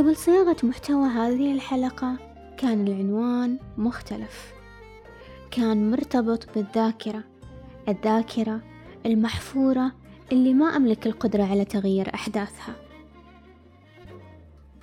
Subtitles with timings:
[0.00, 2.16] قبل صياغة محتوى هذه الحلقة
[2.56, 4.52] كان العنوان مختلف.
[5.50, 7.24] كان مرتبط بالذاكرة
[7.88, 8.60] الذاكرة
[9.06, 9.92] المحفورة
[10.32, 12.74] اللي ما أملك القدرة على تغيير أحداثها.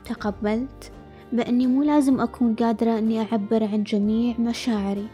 [0.06, 0.92] تقبلت
[1.34, 5.08] بأني مو لازم أكون قادرة أني أعبر عن جميع مشاعري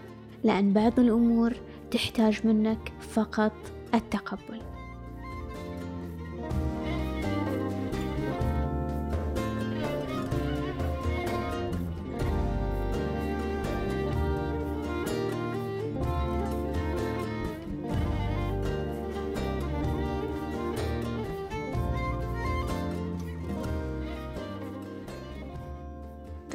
[0.44, 1.54] لأن بعض الأمور
[1.92, 3.54] تحتاج منك فقط
[3.94, 4.73] التقبل.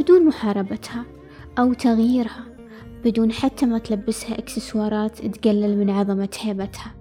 [0.08, 1.04] بدون محاربتها
[1.58, 2.44] أو تغييرها
[3.04, 6.94] بدون حتى ما تلبسها إكسسوارات تقلل من عظمة هيبتها.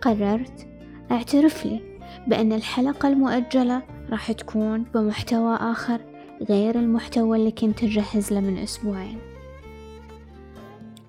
[0.00, 0.66] قررت
[1.10, 1.80] أعترف لي
[2.26, 6.00] بأن الحلقة المؤجلة راح تكون بمحتوى آخر
[6.48, 9.18] غير المحتوى اللي كنت أجهز له من أسبوعين.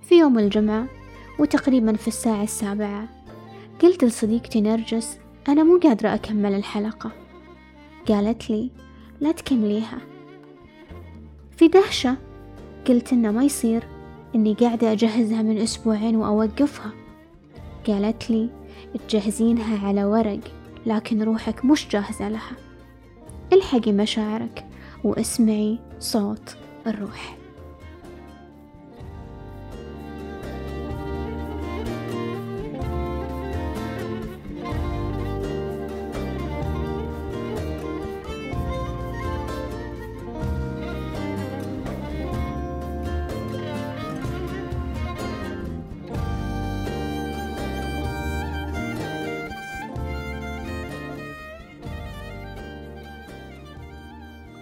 [0.02, 0.88] في يوم الجمعة
[1.39, 3.09] وتقريبا في الساعة السابعة
[3.81, 7.25] قلت لصديقتي نرجس أنا مو قادرة أكمل الحلقة.
[8.08, 8.72] قالت لي
[9.22, 9.98] لا تكمليها.
[11.58, 12.17] في دهشة.
[12.88, 13.84] قلت إنه ما يصير
[14.36, 16.92] إني قاعدة أجهزها من أسبوعين وأوقفها.
[17.88, 18.50] قالت لي
[19.08, 20.39] تجهزينها على ورق
[20.86, 22.56] لكن روحك مش جاهزة لها.
[23.53, 24.66] الحقي مشاعرك
[25.03, 27.38] واسمعي صوت الروح.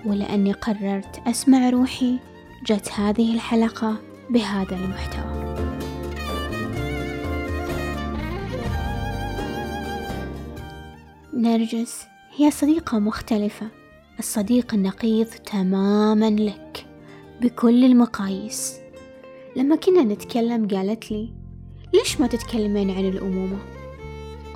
[0.05, 2.19] ولأني قررت أسمع روحي
[2.65, 3.95] جت هذه الحلقة
[4.29, 5.43] بهذا المحتوى.
[11.33, 12.05] نرجس
[12.35, 13.67] هي صديقة مختلفة.
[14.19, 16.85] الصديق النقيض تماما لك
[17.41, 18.73] بكل المقاييس.
[19.55, 21.33] لما كنا نتكلم قالت لي
[21.93, 23.57] ليش ما تتكلمين عن الأمومة؟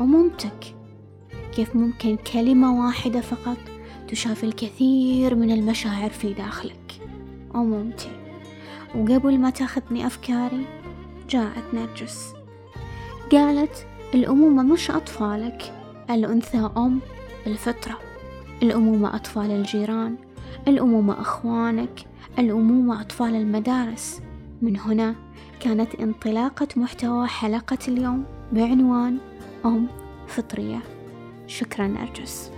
[0.02, 0.76] أمومتك.
[1.56, 3.58] كيف ممكن كلمة واحدة فقط؟
[4.08, 7.02] تشاف الكثير من المشاعر في داخلك.
[7.56, 8.12] أمومتي
[8.96, 10.66] وقبل ما تاخذني أفكاري
[11.30, 12.34] جاءت نرجس.
[13.32, 15.74] قالت الأمومة مش أطفالك
[16.10, 17.00] الأنثى أم
[17.48, 18.00] الفطرة.
[18.64, 20.16] الأمومة أطفال الجيران
[20.68, 22.06] الأمومة أخوانك
[22.40, 24.22] الأمومة أطفال المدارس.
[24.62, 25.16] من هنا
[25.60, 29.18] كانت انطلاقة محتوى حلقة اليوم بعنوان
[29.66, 29.88] أم
[30.28, 30.80] فطرية.
[31.48, 32.52] شكرا نرجس.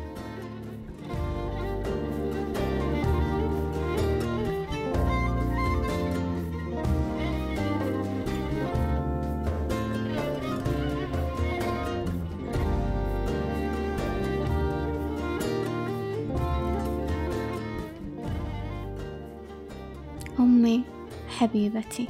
[21.38, 22.07] حبيبتي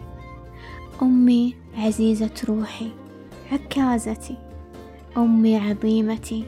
[1.02, 2.90] أمي عزيزة روحي
[3.52, 4.38] عكازتي
[5.18, 6.44] أمي عظيمتي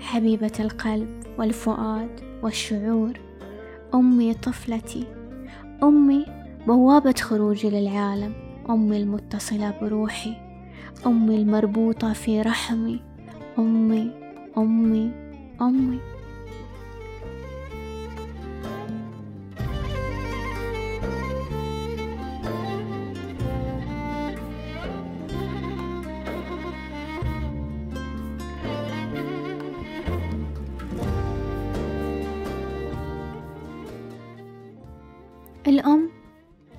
[0.00, 3.12] حبيبة القلب والفؤاد والشعور
[3.94, 5.04] أمي طفلتي
[5.82, 6.26] أمي
[6.66, 8.32] بوابة خروجي للعالم
[8.70, 10.34] أمي المتصلة بروحي
[11.06, 13.00] أمي المربوطة في رحمي
[13.58, 14.10] أمي
[14.58, 15.10] أمي
[15.60, 15.98] أمي.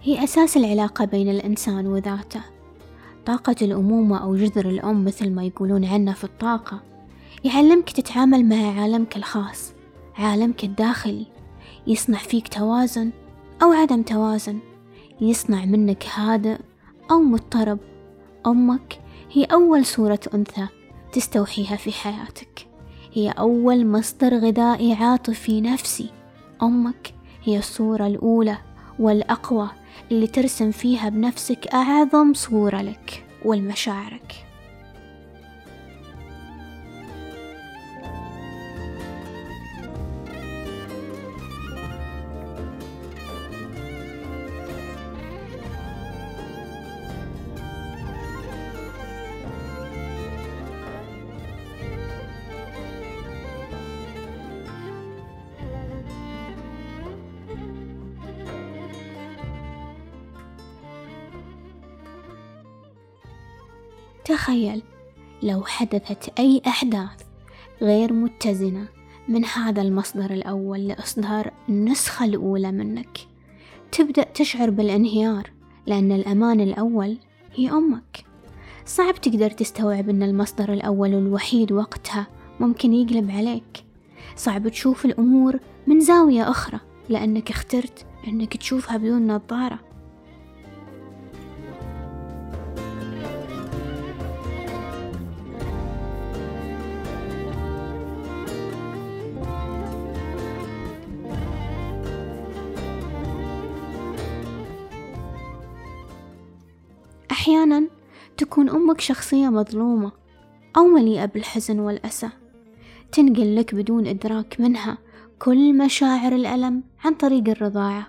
[0.06, 2.42] هي أساس العلاقة بين الإنسان وذاته.
[3.25, 6.81] طاقة الأمومة أو جذر الأم مثل ما يقولون عنه في الطاقة
[7.44, 9.74] يعلمك تتعامل مع عالمك الخاص
[10.18, 11.25] عالمك الداخلي
[11.88, 13.12] يصنع فيك توازن
[13.63, 14.60] أو عدم توازن
[15.22, 16.58] يصنع منك هادئ
[17.12, 17.80] أو مضطرب.
[18.48, 19.00] أمك
[19.31, 20.68] هي أول صورة أنثى
[21.12, 22.68] تستوحيها في حياتك.
[23.13, 26.10] هي أول مصدر غذائي عاطفي نفسي.
[26.63, 27.13] أمك
[27.44, 28.58] هي الصورة الأولى
[29.00, 29.69] والأقوى
[30.12, 34.45] اللي ترسم فيها بنفسك أعظم صورة لك ولمشاعرك
[64.25, 64.81] تخيل
[65.44, 67.22] لو حدثت أي أحداث
[67.81, 68.88] غير متزنة
[69.27, 73.18] من هذا المصدر الأول لإصدار النسخة الأولى منك.
[73.92, 75.51] تبدأ تشعر بالانهيار
[75.88, 77.18] لأن الأمان الأول
[77.56, 78.25] هي أمك.
[78.86, 82.27] صعب تقدر تستوعب أن المصدر الأول والوحيد وقتها
[82.60, 83.83] ممكن يقلب عليك.
[84.36, 86.80] صعب تشوف الأمور من زاوية أخرى
[87.10, 89.80] لأنك اخترت أنك تشوفها بدون نظارة.
[108.96, 110.12] أمك شخصية مظلومة
[110.78, 112.30] أو مليئة بالحزن والأسى.
[113.12, 114.98] تنقل لك بدون إدراك منها
[115.40, 118.08] كل مشاعر الألم عن طريق الرضاعة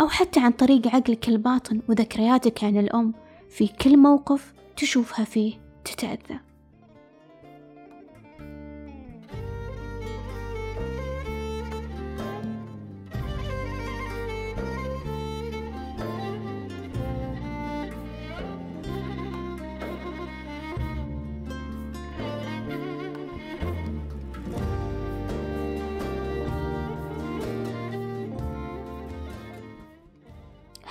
[0.00, 3.14] أو حتى عن طريق عقلك الباطن وذكرياتك عن الأم
[3.50, 5.54] في كل موقف تشوفها فيه
[5.84, 6.40] تتأذى.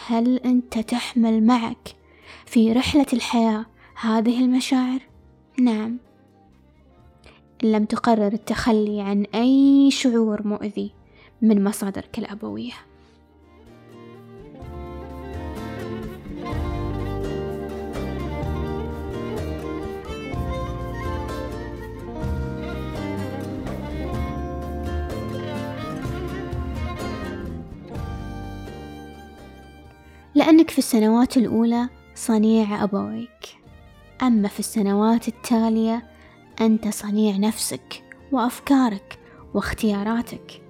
[0.10, 1.96] هل أنت تحمل معك
[2.46, 3.66] في رحلة الحياة
[4.02, 5.00] هذه المشاعر؟
[5.60, 5.98] نعم
[7.64, 10.92] إن لم تقرر التخلي عن أي شعور مؤذي
[11.42, 12.74] من مصادرك الأبوية
[30.38, 33.58] لأنك في السنوات الأولى صنيع أبويك.
[34.22, 36.04] أما في السنوات التالية
[36.62, 39.20] أنت صنيع نفسك وأفكارك
[39.54, 40.62] واختياراتك.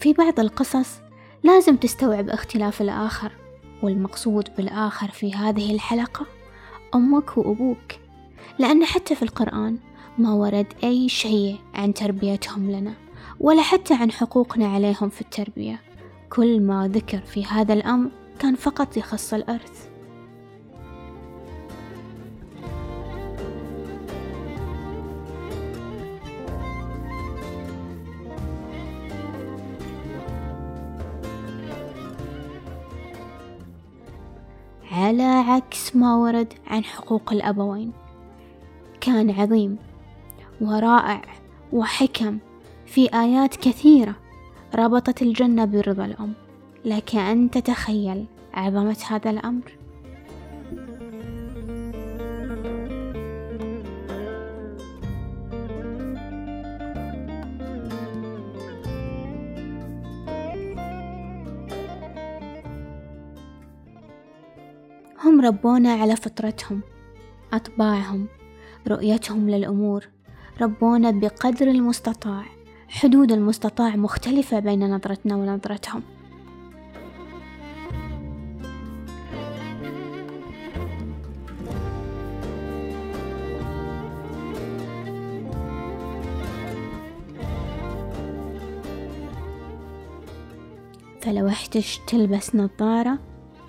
[0.00, 1.00] في بعض القصص
[1.42, 3.43] لازم تستوعب اختلاف الآخر.
[3.84, 6.26] والمقصود بالآخر في هذه الحلقة
[6.94, 7.92] أمك وأبوك.
[8.58, 9.78] لأن حتى في القرآن
[10.18, 12.94] ما ورد أي شيء عن تربيتهم لنا
[13.40, 15.80] ولا حتى عن حقوقنا عليهم في التربية.
[16.30, 19.93] كل ما ذكر في هذا الأمر كان فقط يخص الإرث
[35.04, 37.92] على عكس ما ورد عن حقوق الأبوين.
[39.00, 39.76] كان عظيم
[40.60, 41.22] ورائع
[41.72, 42.38] وحكم
[42.86, 44.14] في آيات كثيرة
[44.74, 46.32] ربطت الجنة برضا الأم.
[46.84, 49.72] لك أن تتخيل عظمة هذا الأمر؟
[65.44, 66.80] ربونا على فطرتهم
[67.52, 68.26] أطباعهم
[68.88, 70.08] رؤيتهم للأمور.
[70.60, 72.44] ربونا بقدر المستطاع
[72.88, 76.02] حدود المستطاع مختلفة بين نظرتنا ونظرتهم.
[91.20, 93.18] فلو احتجت تلبس نظارة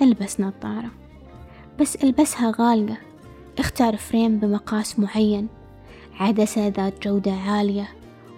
[0.02, 1.05] البس نظارة.
[1.80, 3.02] بس ألبسها غالية.
[3.60, 5.48] اختار فريم بمقاس معين.
[6.20, 7.90] عدسة ذات جودة عالية.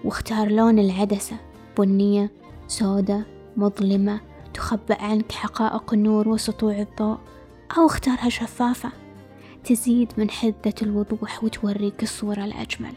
[0.03, 1.37] واختار لون العدسة.
[1.77, 2.31] بنية
[2.67, 3.25] سودة
[3.57, 4.19] مظلمة.
[4.53, 7.17] تخبأ عنك حقائق النور وسطوع الضوء.
[7.77, 8.91] أو اختارها شفافة.
[9.63, 12.93] تزيد من حدة الوضوح وتوريك الصورة الأجمل.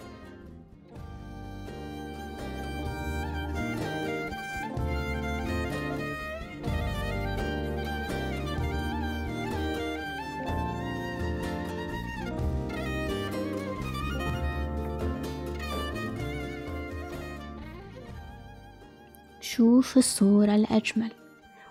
[19.61, 21.13] شوف الصورة الأجمل.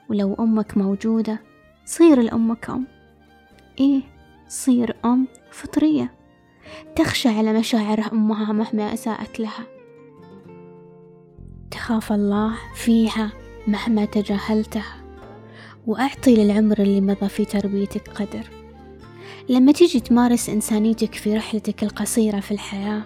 [0.10, 1.40] ولو أمك موجودة
[1.86, 2.88] صير لأمك أم
[3.80, 4.02] إيه
[4.48, 6.12] صير أم فطرية.
[6.96, 9.64] تخشى على مشاعر أمها مهما أساءت لها.
[11.72, 13.32] تخاف الله فيها
[13.68, 14.96] مهما تجاهلتها.
[15.88, 18.50] وأعطي للعمر اللي مضى في تربيتك قدر.
[19.50, 23.02] لما تيجي تمارس إنسانيتك في رحلتك القصيرة في الحياة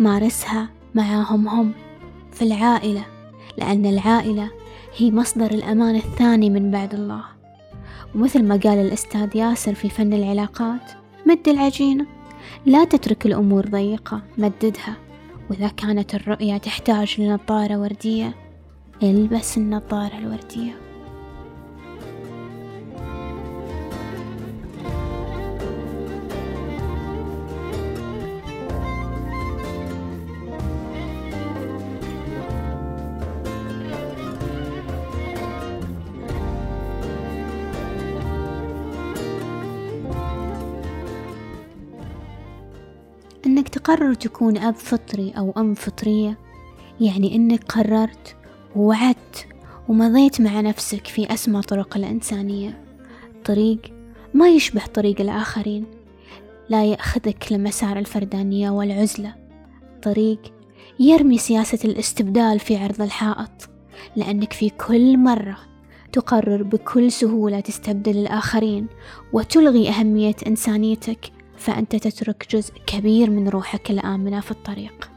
[0.00, 1.72] مارسها معاهم هم
[2.32, 3.11] في العائلة.
[3.58, 4.50] لأن العائلة
[4.96, 7.22] هي مصدر الأمان الثاني من بعد الله.
[8.14, 10.92] ومثل ما قال الأستاذ ياسر في فن العلاقات
[11.26, 12.06] مد العجينة.
[12.66, 14.96] لا تترك الأمور ضيقة مددها.
[15.50, 18.34] وإذا كانت الرؤية تحتاج لنظارة وردية
[19.02, 20.91] البس النظارة الوردية.
[43.46, 46.38] إنك تقرر تكون أب فطري أو أم فطرية
[47.00, 48.36] يعني إنك قررت
[48.76, 49.46] ووعدت
[49.88, 52.84] ومضيت مع نفسك في أسمى طرق الإنسانية.
[53.44, 53.80] طريق
[54.34, 55.84] ما يشبه طريق الآخرين
[56.68, 59.34] لا يأخذك لمسار الفردانية والعزلة.
[60.02, 60.40] طريق
[61.00, 63.70] يرمي سياسة الاستبدال في عرض الحائط
[64.16, 65.58] لأنك في كل مرة
[66.12, 68.86] تقرر بكل سهولة تستبدل الآخرين
[69.32, 71.32] وتلغي أهمية إنسانيتك
[71.62, 75.10] فأنت تترك جزء كبير من روحك الآمنة في الطريق.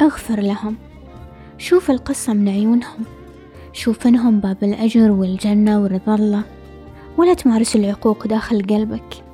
[0.00, 0.76] اغفر لهم.
[1.58, 3.21] شوف القصة من عيونهم.
[3.72, 6.42] شوف إنهم باب الأجر والجنة ورضا الله.
[7.16, 9.24] ولا تمارس العقوق داخل قلبك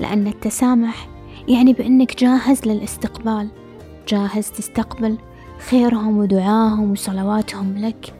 [0.00, 1.08] لأن التسامح
[1.48, 3.48] يعني بأنك جاهز للاستقبال.
[4.08, 5.18] جاهز تستقبل
[5.70, 8.14] خيرهم ودعاهم وصلواتهم لك.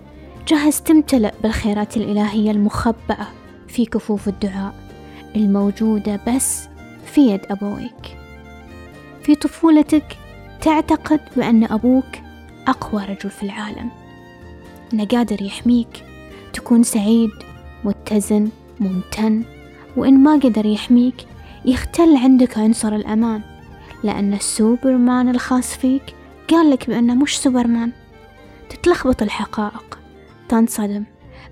[0.48, 3.26] جاهز تمتلئ بالخيرات الإلهية المخبأة
[3.68, 4.74] في كفوف الدعاء
[5.36, 6.68] الموجودة بس
[7.04, 8.16] في يد أبويك.
[9.22, 10.16] في طفولتك
[10.60, 12.18] تعتقد بأن أبوك
[12.68, 13.90] أقوى رجل في العالم.
[14.92, 16.04] إنه قادر يحميك.
[16.52, 17.30] تكون سعيد
[17.84, 18.48] متزن
[18.80, 19.42] ممتن.
[19.96, 21.14] وإن ما قدر يحميك
[21.64, 23.42] يختل عندك عنصر الأمان.
[24.02, 26.14] لأن السوبرمان الخاص فيك
[26.48, 27.92] قال لك بأنه مش سوبرمان.
[28.68, 29.98] تتلخبط الحقائق.
[30.48, 31.04] تنصدم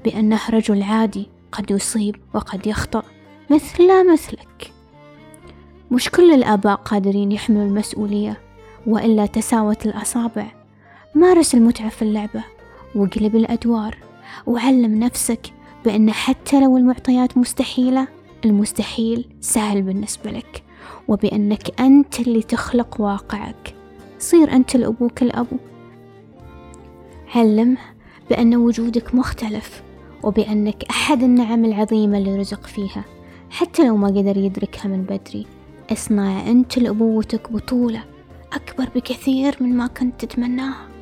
[0.04, 3.02] بأنه رجل عادي قد يصيب وقد يخطأ.
[3.50, 4.72] مثل مثلك.
[5.90, 8.40] مش كل الآباء قادرين يحملوا المسؤولية
[8.86, 10.46] وإلا تساوت الأصابع.
[11.14, 12.44] مارس المتعة في اللعبة.
[12.96, 13.96] واقلب الأدوار.
[14.46, 15.52] وعلم نفسك
[15.84, 18.08] بأن حتى لو المعطيات مستحيلة
[18.44, 20.62] المستحيل سهل بالنسبة لك
[21.08, 23.74] وبأنك أنت اللي تخلق واقعك.
[24.18, 25.56] صير أنت لأبوك الأبو
[27.34, 27.76] علمه
[28.30, 29.82] بأن وجودك مختلف
[30.22, 33.04] وبأنك أحد النعم العظيمة اللي رزق فيها
[33.50, 35.46] حتى لو ما قدر يدركها من بدري.
[35.92, 38.04] اصنع أنت لأبوتك بطولة
[38.52, 40.95] أكبر بكثير من ما كنت تتمناها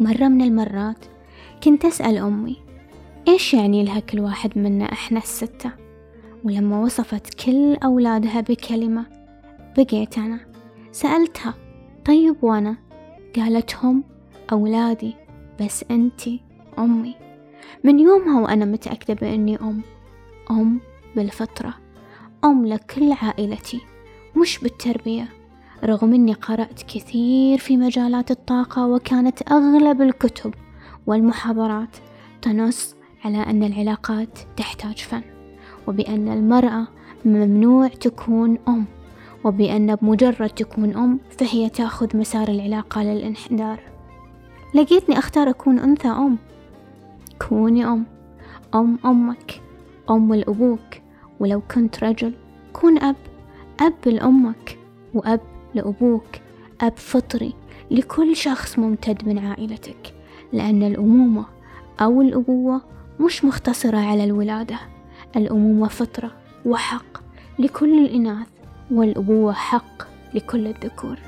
[0.00, 1.04] مرة من المرات
[1.64, 2.56] كنت أسأل أمي
[3.28, 5.72] إيش يعني لها كل واحد منا إحنا الستة؟
[6.44, 9.06] ولما وصفت كل أولادها بكلمة
[9.76, 10.40] بقيت أنا
[10.92, 11.54] سألتها
[12.04, 12.76] طيب وأنا؟
[13.36, 14.04] قالت هم
[14.52, 15.14] أولادي
[15.60, 16.40] بس أنتي
[16.78, 17.14] أمي.
[17.84, 19.82] من يومها وأنا متأكدة بإني أم
[20.50, 20.80] أم
[21.16, 21.74] بالفطرة
[22.44, 23.80] أم لكل عائلتي
[24.36, 25.28] مش بالتربية.
[25.86, 30.54] رغم أني قرأت كثير في مجالات الطاقة وكانت أغلب الكتب
[31.06, 31.96] والمحاضرات
[32.42, 35.22] تنص على أن العلاقات تحتاج فن
[35.86, 36.86] وبأن المرأة
[37.24, 38.84] ممنوع تكون أم
[39.44, 43.80] وبأن بمجرد تكون أم فهي تأخذ مسار العلاقة للانحدار.
[44.74, 46.38] لقيتني أختار أكون أنثى أم.
[47.48, 48.06] كوني أم.
[48.74, 49.60] أم أمك.
[50.10, 51.02] أم لأبوك
[51.40, 52.34] ولو كنت رجل
[52.72, 53.16] كون أب.
[53.80, 54.78] أب لأمك.
[55.14, 55.40] وأب
[55.76, 56.26] لأبوك
[56.80, 57.54] أب فطري
[57.90, 60.14] لكل شخص ممتد من عائلتك
[60.52, 61.46] لأن الأمومة
[62.00, 62.80] أو الأبوة
[63.20, 64.78] مش مختصرة على الولادة.
[65.36, 66.32] الأمومة فطرة
[66.66, 67.22] وحق
[67.58, 68.46] لكل الإناث
[68.90, 70.02] والأبوة حق
[70.34, 71.18] لكل الذكور.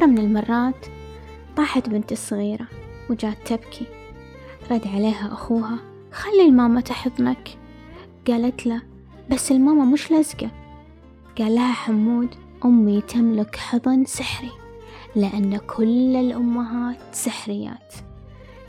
[0.00, 0.86] مرة من المرات
[1.56, 2.66] طاحت بنتي الصغيرة
[3.10, 3.86] وجات تبكي.
[4.70, 5.78] رد عليها أخوها
[6.12, 7.58] خلي الماما تحضنك.
[8.26, 8.82] قالت له
[9.30, 10.50] بس الماما مش لزقة
[11.38, 12.28] قال لها حمود
[12.64, 14.50] أمي تملك حضن سحري
[15.16, 17.94] لأن كل الأمهات سحريات.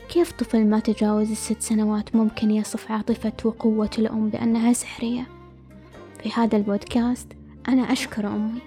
[0.08, 5.26] كيف طفل ما تجاوز الست سنوات ممكن يصف عاطفة وقوة الأم بأنها سحرية؟
[6.22, 7.28] في هذا البودكاست
[7.68, 8.60] أنا أشكر أمي.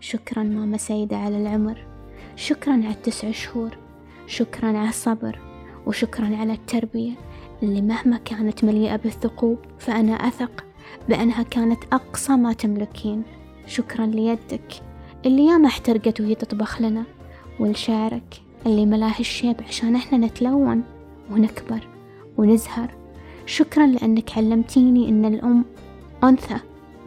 [0.00, 1.89] شكرا ماما سيدة على العمر.
[2.36, 3.70] شكرا على التسع شهور
[4.26, 5.38] شكرا على الصبر
[5.86, 7.12] وشكرا على التربية
[7.62, 10.64] اللي مهما كانت مليئة بالثقوب فأنا أثق
[11.08, 13.22] بأنها كانت أقصى ما تملكين.
[13.66, 14.82] شكرا ليدك
[15.26, 17.04] اللي ياما احترقت وهي تطبخ لنا
[17.60, 20.82] ولشعرك اللي ملاه الشيب عشان إحنا نتلون
[21.30, 21.88] ونكبر
[22.38, 22.90] ونزهر.
[23.46, 25.64] شكرا لأنك علمتيني أن الأم
[26.24, 26.56] أنثى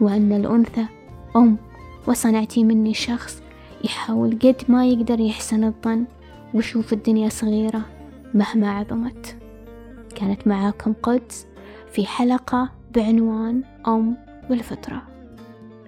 [0.00, 0.86] وأن الأنثى
[1.36, 1.56] أم
[2.06, 3.42] وصنعتي مني شخص
[3.84, 6.04] يحاول قد ما يقدر يحسن الظن
[6.54, 7.82] ويشوف الدنيا صغيرة
[8.34, 9.36] مهما عظمت.
[10.14, 11.46] كانت معاكم قدس
[11.92, 14.16] في حلقة بعنوان أم
[14.50, 15.02] بالفطرة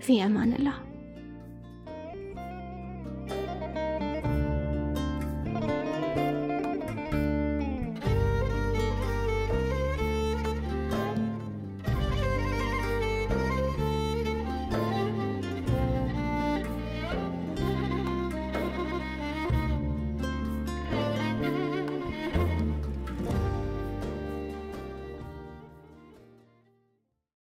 [0.01, 0.86] في أمان الله.